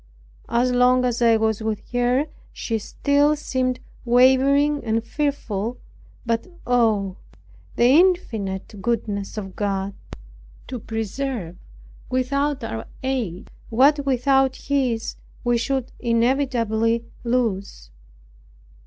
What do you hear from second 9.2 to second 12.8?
of God, to preserve without